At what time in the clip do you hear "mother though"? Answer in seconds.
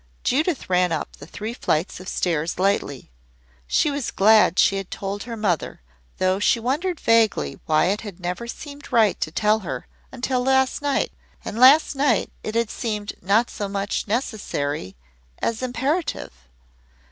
5.37-6.39